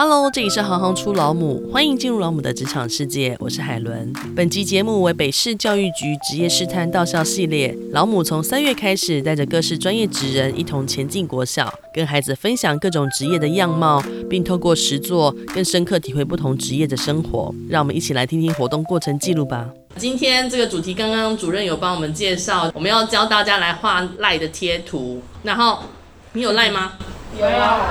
[0.00, 4.12] Hello，这里是行行出老母，欢迎进入老母的职场世界，我是海伦。
[4.36, 14.00] 本集节目为北市教育局职业试探到校系列，老母从三月开始，带着各式专业职人一同前进国小，跟孩子分享各种职业的样貌，
[14.30, 17.52] 并透过实作更深刻体会不同职业的生活。
[17.68, 19.68] 让我们一起来听听活动过程记录吧。
[19.96, 25.80] 今天这个主题，刚刚主任有帮我们介绍，我们要教大家来画赖的贴图，然后
[26.34, 26.92] 你有赖吗？
[27.36, 27.46] 有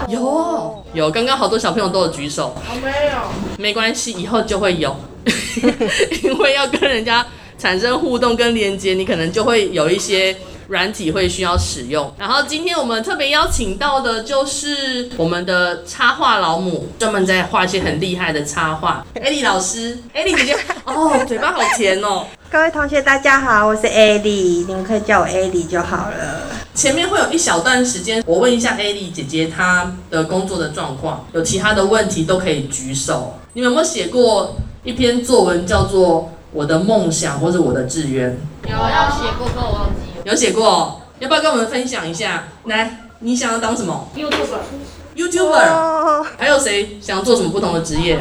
[0.08, 2.56] 有有，刚刚好多小朋友都有举手。
[2.56, 4.96] 我没有，没关系，以后就会有，
[6.24, 7.26] 因为要跟人家
[7.58, 10.36] 产生互动跟连接，你可能就会有一些
[10.68, 12.12] 软体会需要使用。
[12.18, 19.06] 然后今天我们特别邀请到的就是我们的插画老母，专门在画一些很厉害的插画。
[19.22, 22.26] 艾莉老师，艾莉姐姐，哦，嘴巴好甜哦。
[22.50, 26.57] 各位同学，大家好，我是艾莉，你们可以叫我艾莉就好了。
[26.78, 33.34] 前面会有一小段时间，我问一下艾莉姐姐她的工作的状况，有其他的问题都可以举手。
[33.54, 36.22] 你们有没有写过一篇作文，叫做
[36.54, 38.30] 《我的梦想》或者《我的志愿》？
[38.70, 40.24] 有，要写过，但我忘记了。
[40.26, 42.44] 有写过，要不要跟我们分享一下？
[42.66, 45.16] 来，你想要当什么？YouTuber。
[45.16, 46.20] YouTuber。
[46.20, 46.28] Oh.
[46.38, 48.20] 还有谁想要做什么不同的职业？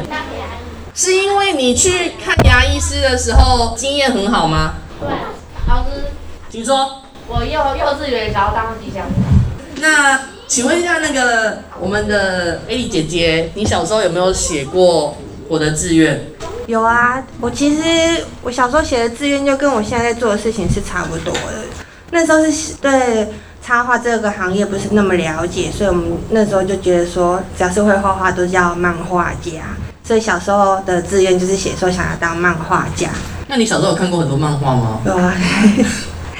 [0.95, 4.73] 是因为你去看牙医师的时候经验很好吗？
[4.99, 5.07] 对，
[5.67, 6.05] 老师，
[6.49, 7.03] 请说。
[7.29, 9.11] 我幼幼稚园想要当吉祥物。
[9.79, 16.25] 那请问一下，那个我们的艾莉姐姐，你小时候有没有写过我的志愿？
[16.67, 17.81] 有啊，我其实
[18.41, 21.63] 我小时候写的志愿就跟我现在在做的事情是差不多的。
[22.11, 23.27] 那时候是对
[23.61, 29.51] 插画这个行业不是那么了解，所以我们那时候就觉得说，只要是会画画都叫漫画家。
[30.03, 33.09] 所以小时候的志愿就是写说想要当漫画家。
[33.47, 35.01] 那你小时候有看过很多漫画吗？
[35.05, 35.33] 有啊。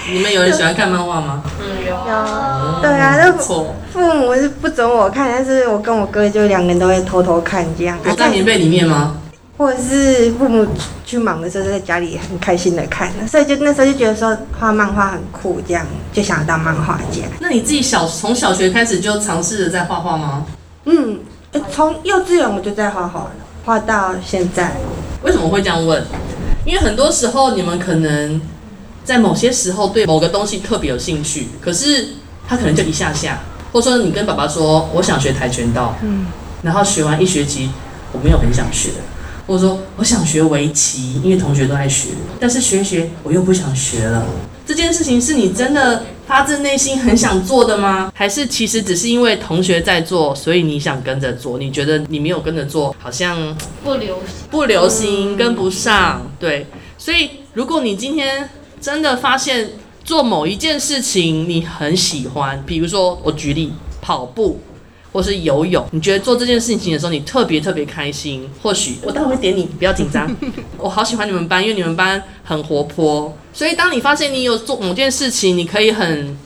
[0.10, 1.44] 你们有人喜欢看漫画吗？
[1.60, 1.92] 嗯，有。
[1.92, 2.82] 有。
[2.82, 3.76] 对啊，那父
[4.16, 7.98] 母是不准我看，但是我跟我哥就两个人都会偷偷看这样。
[8.04, 9.18] 躲在棉被里面吗？
[9.58, 10.66] 或者是父母
[11.04, 17.24] 去忙的时候，就在家里很开心的看，所以就那时候就觉得说画漫画很酷，这样就想要当漫画家。
[17.40, 20.46] 那你自己小从小学开始就尝试着在画画吗？
[20.86, 21.20] 嗯，
[21.72, 23.28] 从幼稚园我就在画画，
[23.66, 24.72] 画到现在。
[25.24, 26.02] 为什么会这样问？
[26.64, 28.40] 因为很多时候你们可能。
[29.08, 32.10] 在某些时候对某个东西特别有兴趣，可是
[32.46, 33.42] 他可能就一下下，
[33.72, 36.26] 或者说你跟爸爸说我想学跆拳道，嗯，
[36.62, 37.70] 然后学完一学期
[38.12, 38.90] 我没有很想学，
[39.48, 44.26] 或者说我想学围棋，因为同学都爱学，但是学学我又不想学了。
[44.66, 48.12] 这件事情是你真的发自内心很想做的吗？
[48.14, 51.58] 还是其实只是因为同学在做，所以你想跟着做？
[51.58, 56.68] 你觉得你没有跟着做，好像不流行，不流行，跟不上，对。
[56.98, 59.70] 所以如果你今天真的发现
[60.04, 64.60] 做某一件事情你很喜欢，比如说我举例跑步
[65.12, 68.48] 或是游泳，你觉得做这件事情的时候你特别特别开心。
[68.62, 70.34] 或许我待会会点你，不要紧张。
[70.78, 73.36] 我好喜欢你们班，因为你们班很活泼。
[73.52, 76.38] 所以当你发现你有做某件事情，你可以很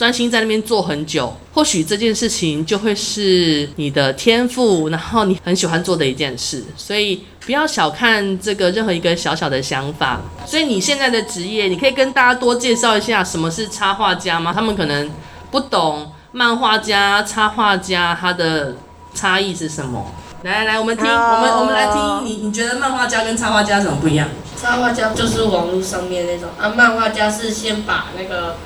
[0.00, 6.64] 专心在那边做很久，或许这件事情就会是你的天赋，然后你很喜欢做的一件事。
[6.74, 7.22] 所以。
[7.46, 10.20] 不要小看这个任何一个小小的想法。
[10.46, 14.52] 所以你现在的职业，你可以跟大家多介绍一下什么是插画家吗？
[14.54, 15.10] 他们可能
[15.50, 18.76] 不懂漫画家、插画家它的
[19.14, 20.12] 差异是什么。
[20.42, 24.28] 来来来，我们听，我们我们来听你，你觉得漫画家跟插画家什么不一样？
[24.56, 28.56] 插画家就是网络上面那种啊，漫画家是先把那个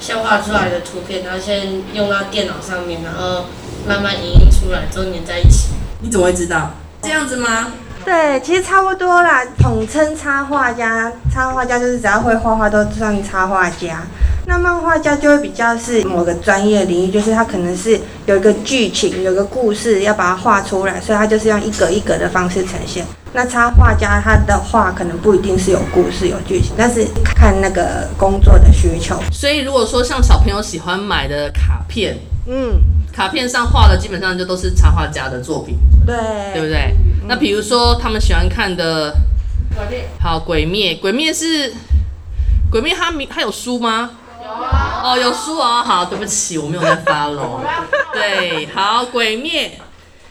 [0.00, 3.46] 先画出来的图片，然后先用到电脑上面，然后
[3.86, 5.68] 慢慢影印出来，之后粘在一起。
[6.00, 6.70] 你怎么会知道？
[7.02, 7.72] 这样子吗？
[8.04, 9.42] 对，其实差不多啦。
[9.58, 14.02] 统称插画家，插画家就是只要会画画都算插画家。
[14.46, 23.06] 那漫画家就会比较是某个专业领域，就是他可能是有一个剧情，有个故事要把它画出来，所以他就是用一格一格的方式呈现。
[23.36, 29.20] 那插画家他的画可能不一定是有故事、有剧情，但是看那个工作的需求。
[29.32, 32.80] 所以如果说像小朋友喜欢买的卡片，嗯，
[33.12, 36.14] 卡片上画的基本上就都是插画家的作品，对，
[36.52, 36.94] 对不对？
[37.26, 39.12] 那比如说他们喜欢看的，
[40.20, 41.74] 好，鬼灭，鬼灭是
[42.70, 44.10] 鬼灭，他他有书吗？
[44.44, 45.02] 有啊。
[45.02, 45.82] 哦，有书哦。
[45.84, 47.60] 好，对不起，我没有在 follow。
[48.14, 49.72] 对，好，鬼灭，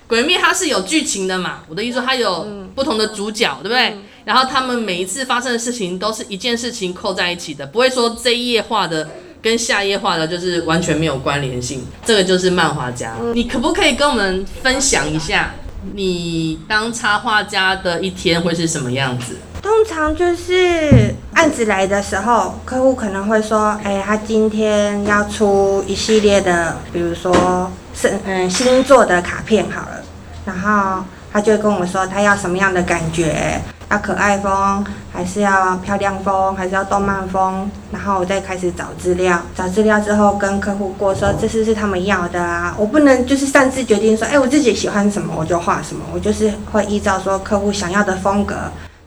[0.08, 1.60] 鬼灭它是有剧情的嘛？
[1.68, 3.98] 我的意思说，它有不同的主角，对不对？
[4.26, 9.10] 然后他们每一次发生的事情都是一件事情扣在一起的，不会说这一页画的
[9.42, 11.86] 跟下一页画的就是完全没有关联性。
[12.06, 13.14] 这个就是漫画家。
[13.34, 15.54] 你可不可以跟我们分享一下？
[15.94, 19.36] 你当插画家的一天会是什么样子？
[19.62, 30.02] 通常就是案子来的时候，客户可能会说：“哎，他今天要出一系列的，比如说是嗯星座的卡片好了。”
[30.46, 31.04] 然后
[31.34, 33.60] 他就会跟我说他要什么样的感觉，
[33.90, 48.56] 要可爱风，还是要漂亮风，还是要动漫风，然后我再开始找资料，找资料之后跟客户过说这是是他们要的啊，我不能就是擅自决定说，哎，我自己喜欢什么我就画什么，我就是会依照说客户想要的风格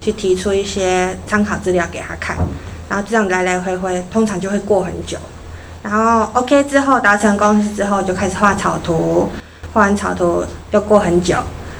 [0.00, 2.36] 去提出一些参考资料给他看，
[2.88, 5.16] 然后这样来来回回，通常就会过很久。
[5.80, 9.28] 然后 OK 之后达成共识之后就开始画草图，
[9.72, 11.36] 画完草图又过很久，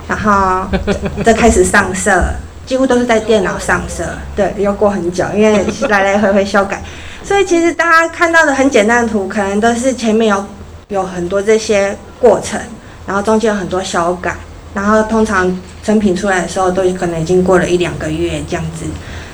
[0.09, 0.67] 然后
[1.25, 2.25] 再开始上色，
[2.65, 4.05] 几乎都是在电脑上色，
[4.35, 6.83] 对，要过很久，因为来来回回修改，
[7.23, 10.45] 所以其实大家看到的很简单的图，可能都是前面有
[10.89, 12.61] 有很多这些过程，
[13.07, 14.37] 然后中间有很多修改，
[14.75, 18.85] 然后通常成品出来的时候，都可能已经过了一两个月这样子。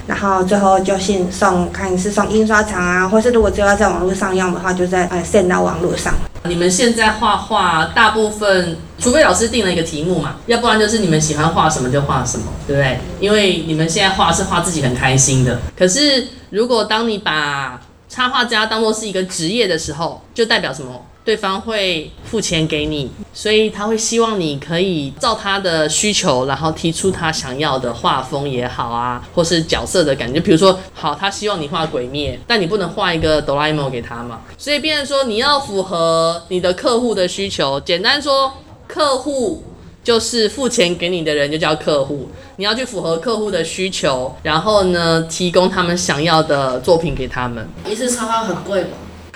[0.06, 6.12] 然后最后就信送，看是送印刷厂啊，或是如果只有要在网络上用的话，就在呃 send 到网络上。
[6.44, 12.98] 你们现在画画，大部分除非老师定了一个题目嘛，要不然就是你们喜欢画什么就画什么，对不对？
[13.20, 15.60] 因为你们现在画是画自己很开心的。
[15.78, 21.00] 可是如果当你把插画家当作是一个职业的时候，就代表什么？
[21.24, 30.40] 对方会付钱给你，所以他会希望你可以照他的需求，然后提出他想要的画风也好啊，或是角色的感觉。
[30.40, 34.40] 比如说，好，他希望你画鬼灭，但你不能画一个哆啦 A 梦给他嘛。
[34.58, 37.80] 所以，变成说你要符合你的客户的需求。
[37.80, 38.52] 简单说，
[38.88, 39.62] 客户
[40.02, 42.28] 就是付钱给你的人，就叫客户。
[42.56, 47.66] 你要去符合客户的需求，然后呢，提供他们想要的作品给他们。
[47.88, 48.88] 一次插画很贵吗？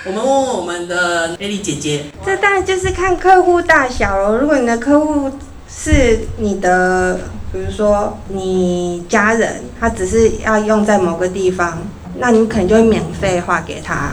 [0.08, 4.36] 我们问问我们的艾莉姐姐，这当然就是看客户大小喽。
[4.38, 5.28] 如果你的客户
[5.68, 7.18] 是你的，
[7.52, 11.76] 比如说你家人，他只是要用在某个地方，
[12.18, 14.12] 那你可能就会免费画给他。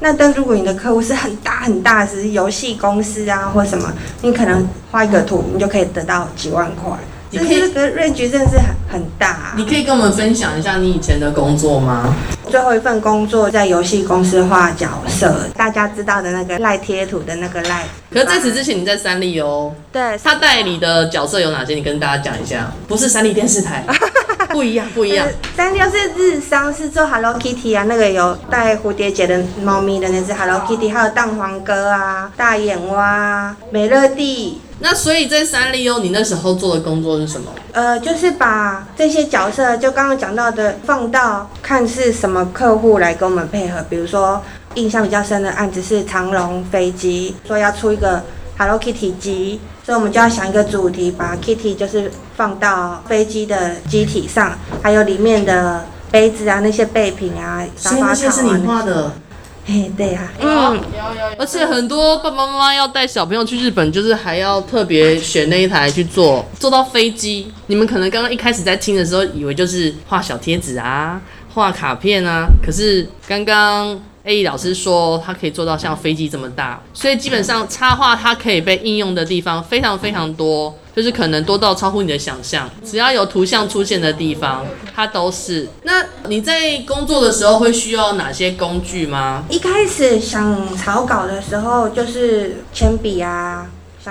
[0.00, 3.92] 那但如果你的客户是很大很大，是游戏公司啊或什么，
[4.22, 6.90] 你可能画一个图，你就可以得到几万块。
[7.32, 9.54] 你可以这个 range 真的是很很大啊。
[9.56, 12.14] 你可以跟我们分享一下你以前的工作吗？
[12.50, 17.84] 最后一份工作在游戏公司画角色，大家知道的那个赖贴图的那个赖。
[18.12, 19.74] 可是在此之前你在三立哦。
[19.90, 20.18] 对。
[20.22, 21.74] 他代理的角色有哪些？
[21.74, 22.70] 你跟大家讲一下。
[22.86, 23.82] 不是三立电视台。
[24.52, 25.26] 不一样，不一样。
[25.56, 34.60] 三立是日商，是做 Hello Kitty 啊，那个有带蝴蝶结的猫咪的那只 Hello Kitty，还有蛋黄哥啊、大眼蛙、美乐蒂。
[34.80, 37.52] 那所以在三丽鸥，你那时候做的工作是什么？
[37.72, 43.84] 呃，就是把这些角色，就刚刚讲到的，放到看是什么客户来跟我们配合。
[43.88, 44.42] 比如说，
[44.74, 48.20] 印象比较深的案子是长荣飞机，说要出一个
[48.58, 58.14] Hello Kitty 机，所以我们就要想一个主题，把 Kitty 就是放到飞机的机体上，还有里面的杯子啊，那些备品啊，沙发套啊。
[58.14, 59.12] 这些是你画的。
[59.64, 60.80] 嘿，对呀、啊，嗯，
[61.38, 67.52] 而且很多爸爸妈妈要带小朋友去日本，就是还要特别选那一台去坐，坐到飞机。
[67.66, 71.20] 你们可能刚刚一开始在听的时候，以为就是画小贴纸啊，
[71.54, 74.00] 画卡片啊，可是刚刚。
[74.24, 82.70] A 老师说，它可以做到像飞机这么大，所以基本上插画它可以被应用的地方非常非常多，就是可能多到超乎你的想象。
[82.84, 84.64] 只要有图像出现的地方，
[84.94, 85.68] 它都是。
[85.82, 89.44] 那你在工作的时候会需要哪些工具吗？
[89.48, 93.66] 一开始想草稿的时候，就是铅笔啊。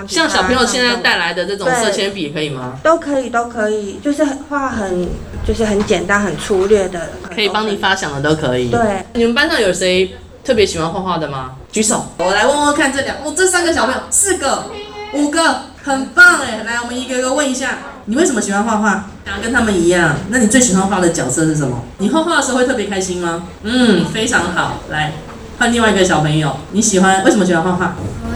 [0.08, 2.78] 像小朋友现在带来的这种色铅笔可以吗？
[2.82, 5.08] 都可以，都可以，就是画很，
[5.46, 8.70] 就是很简单、很粗略的，可以帮你发想的都可以。
[8.70, 11.52] 对，你们班上有谁特别喜欢画画的吗？
[11.70, 14.64] 举手，我来问问看这两，哦，这三个小朋友，四个、
[15.12, 16.62] 五个，很棒哎！
[16.64, 19.04] 来，我们一个一个问一下，你为什么喜欢画画？
[19.26, 20.16] 想要跟他们一样？
[20.30, 21.84] 那你最喜欢画的角色是什么？
[21.98, 23.42] 你画画的时候会特别开心吗？
[23.62, 24.78] 嗯，非常好。
[24.90, 25.12] 来，
[25.58, 27.94] 换另外一个小朋友，你喜欢为什么喜欢画画？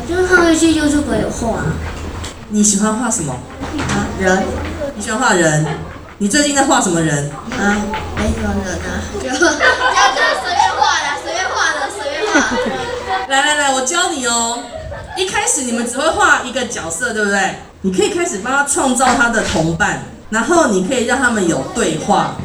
[0.08, 1.58] 就是看一些 YouTube 有画。
[2.48, 3.32] 你喜欢画什么？
[3.32, 4.44] 啊，人。
[4.94, 5.66] 你喜欢画人？
[6.18, 7.30] 你最近在画什么人？
[7.58, 7.76] 啊，
[8.16, 9.70] 没什么人啊， 就 就就随便
[10.78, 13.26] 画的，随便画的，随便画。
[13.28, 14.58] 来来来，我教你哦。
[15.16, 17.56] 一开始你们只会画一个角色，对不对？
[17.82, 22.36] 你可以开始帮他创造他的同伴，然后你可以让他们有对话，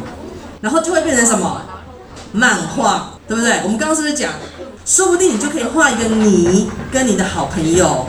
[0.61, 1.61] 然后就会变成什么？
[2.33, 3.59] 漫画，对不对？
[3.63, 4.31] 我们刚刚是不是讲？
[4.93, 8.05] 说不定你就可以画一个你跟你的好朋友。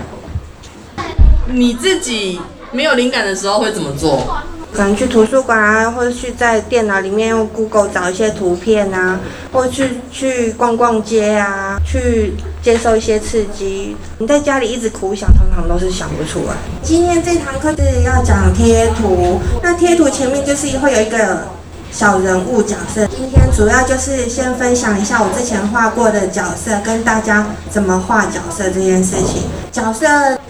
[1.46, 2.40] 你自己
[2.72, 4.26] 没有灵感的时候会怎么做？
[4.72, 9.20] 可能去图书馆啊，或者去在电脑里面用 Google 找一些图片啊，
[9.52, 13.96] 或去去逛逛街啊，去接受一些刺激。
[14.18, 16.56] 你在家里一直苦想，通常都是想不出来。
[16.82, 21.46] 今天这堂课是要讲贴图，那贴图前面就是会有一个。
[21.92, 29.42] 小人物角色，今天主要就是先分享一下我之前画过的角色，跟大家怎么画角色这件事情。
[29.70, 30.06] 角色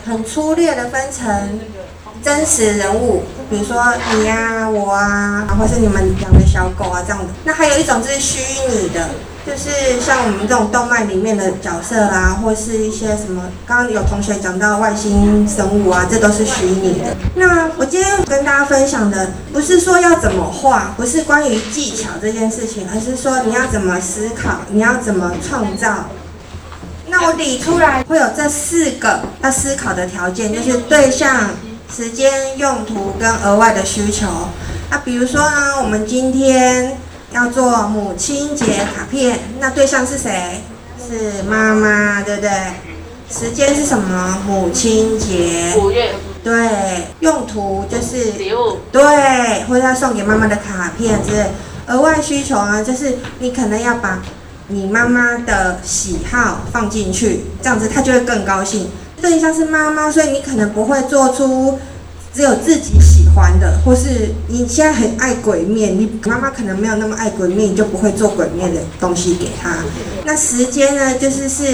[0.07, 1.61] 很粗略的分成
[2.23, 7.27] 真实人物，比如说你呀、我啊，或是你们养的小狗啊这样的。
[7.45, 8.39] 那还有一种就是虚
[8.71, 9.09] 拟的。
[9.45, 17.17] 就是像我们这种动漫里面的角色啊，或是一些什么，刚刚有同学讲到外星生物啊，这都是虚拟的。
[17.35, 26.07] 那我今天跟大家分享的，不是说要怎么画，不是关于技巧这件事情，而是说你要怎么思考，你要怎么创造。
[27.09, 31.51] 那我理出来会有这四个要思考的条件，就是对象、
[31.93, 34.29] 时间、用途跟额外的需求。
[34.89, 36.97] 那比如说呢，我们今天。
[37.33, 40.61] 要做母亲节卡片，那对象是谁？
[40.99, 42.51] 是妈妈，对不对？
[43.31, 44.39] 时间是什么？
[44.47, 45.75] 母亲节。
[45.79, 46.15] 五月。
[46.45, 48.79] 对，用途就是礼物。
[48.91, 51.47] 对，或者要送给妈妈的卡片之类。
[51.87, 54.21] 额外需求啊，就是你可能要把
[54.69, 58.91] 你妈妈的喜好放进去，这样子她就会更高兴。
[59.21, 61.79] 对象是妈妈，所以你可能不会做出。
[62.35, 69.77] 只有自己喜欢的，或是你现在很爱鬼面，你妈妈可能没有那么爱鬼面，你就不会做鬼面的东西给她。
[70.25, 71.65] 那时间呢，就是是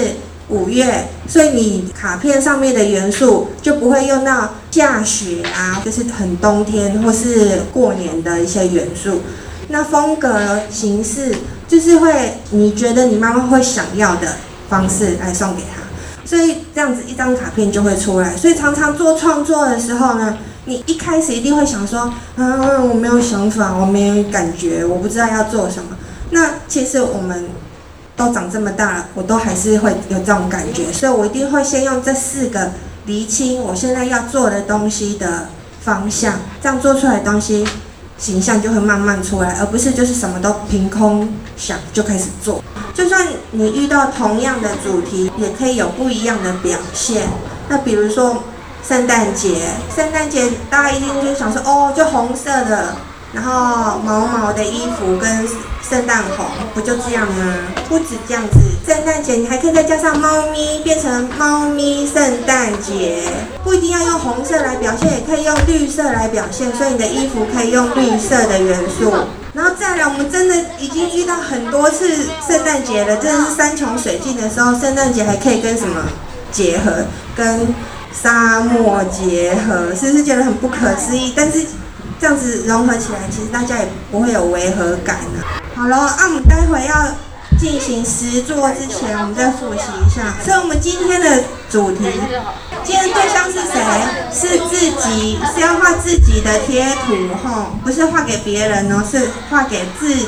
[0.49, 9.21] 五月，所以你卡片上面的元素就不会用到下雪啊，就是很冬天或是过年的一些元素。
[9.69, 11.33] 那风格形式
[11.69, 14.35] 就是会你觉得你妈妈会想要的
[14.67, 15.81] 方式来送给她，
[16.25, 18.35] 所以这样子一张卡片就会出来。
[18.35, 20.37] 所以常常做创作的时候呢。
[20.69, 22.01] 你一开始一定会想说，
[22.37, 25.97] 啊，我没有想法，我没有感觉，我不知道要做什么。
[26.29, 27.49] 那其实我们
[28.15, 32.69] 都长这么大了，我都还是会有这种感觉，所以我一定会先用这四个
[33.07, 35.49] 厘清我现在要做的东西的
[35.81, 37.65] 方向，这样做出来的东西
[38.19, 42.63] 形象就会慢慢出来，而不是就是什么都凭空想就开始做。
[42.93, 47.23] 就算你遇到同样的主题，也可以有不一样的表现。
[47.69, 48.43] 那比如说。
[48.87, 49.61] 圣诞节，
[49.95, 52.95] 圣诞节大家一定就想说，哦，就红色的，
[53.33, 55.47] 然后毛毛的衣服跟
[55.87, 57.53] 圣诞红，不就这样吗？
[57.87, 63.21] 不止这样子，圣诞节你还可以再加上猫咪，变成猫咪圣诞节，
[63.63, 69.13] 不一定要用红色来表现，也可以用绿色来表现，所以你的衣服可以用绿色的元素。
[69.53, 72.07] 然后再来，我们真的已经遇到很多次
[72.47, 76.03] 圣诞节了，真的是山穷水尽的时候，圣诞节还可以跟什么
[76.51, 77.03] 结合？
[77.35, 77.73] 跟
[78.11, 81.33] 沙漠结合，是不是觉得很不可思议？
[81.35, 81.65] 但是
[82.19, 85.61] 这样子融合起来，其实大家也不会有违和感呢、啊。
[85.75, 87.15] 好了，啊，我们待会要
[87.57, 90.33] 进行实作之前，我们再复习一下。
[90.43, 92.05] 所以，我们今天的主题，
[92.83, 93.79] 今天对象是谁？
[94.31, 100.25] 是自己，是要画自己的贴图，吼，不是画给别人哦，是画给自己，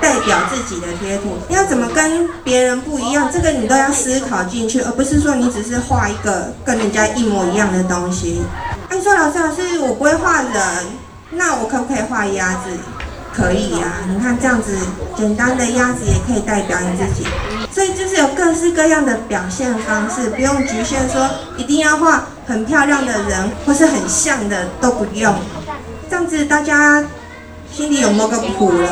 [0.00, 1.38] 代表自己的贴图。
[1.48, 3.28] 你要怎么跟别人不一样？
[3.32, 8.42] 这个你都要思考进去，而不是说你只是画一个跟人家一模一样的东西。
[8.88, 10.52] 哎，说老师，老师，我不会画人，
[11.30, 12.70] 那我可不可以画鸭子？
[13.32, 14.76] 可以呀、啊，你看这样子，
[15.16, 17.26] 简单的鸭子也可以代表你自己。
[17.74, 25.34] 所以就是有各式各样的表现方式，不用局限说一定要画很漂亮的人或是很像的都不用。
[26.08, 27.04] 这样子大家
[27.72, 28.88] 心里有没有个谱了？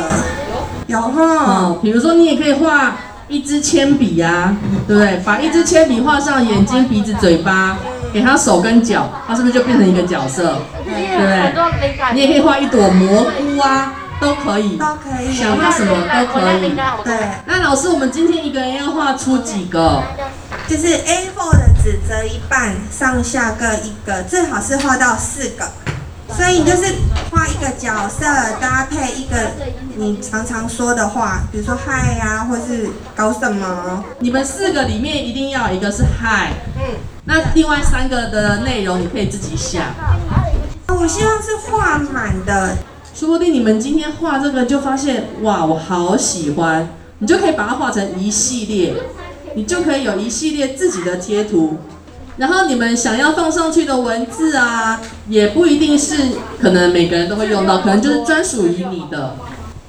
[0.89, 1.23] 有哈。
[1.23, 2.97] 哦，比如说你也可以画
[3.29, 4.57] 一支铅笔呀，
[4.89, 5.23] 对不对？
[5.25, 7.79] 把一支铅笔画上眼睛、鼻子、嘴巴，
[8.13, 10.57] 给他手跟脚，他是不是就变成一个角色？
[10.85, 12.15] 对不对？
[12.15, 13.95] 你也可以画一朵蘑菇啊。
[14.23, 16.73] 都可以，都可以，想画什么都可以。
[17.05, 20.01] 对，那老师，我们今天一个人要画出几个？
[20.69, 25.69] 就是 A4 的纸折一半，上下各一个，最好是画到四个。
[26.35, 26.95] 所以你就是
[27.31, 28.25] 画一个角色，
[28.59, 29.37] 搭配一个
[29.97, 34.05] 你常常说的话，比如说嗨呀，或是搞什么。
[34.21, 36.53] 你们四个里面一定要有一个是嗨。
[36.77, 36.83] 嗯。
[37.25, 39.83] 那另外三个的内容你可以自己想。
[40.89, 42.77] 我希望是画满的。
[43.15, 46.89] 说不定你们今天画这个就发现，哇，我好喜欢，
[47.19, 48.95] 你就可以把它画成一系列，
[49.55, 51.77] 你就可以有一系列自己的贴图，
[52.39, 56.17] 然后你们想要放上去的文字啊，也不一定是
[56.61, 59.37] 可能每个人都会用到，可能就是专属于你的，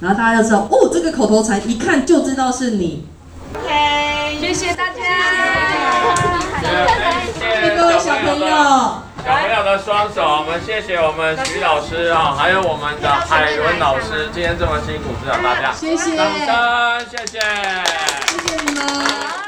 [0.00, 3.06] 然后大家就知道，哦，这个口头禅一看就知道是你。
[3.54, 5.00] OK，谢谢大家，
[7.38, 9.03] 谢谢各位小朋友。
[9.24, 17.40] 小朋友的双手，我们谢谢我们徐老师啊，还有我们的海伦老师，今天这么辛苦，指导大家，谢谢，掌声，谢谢，
[18.26, 19.43] 谢谢你们。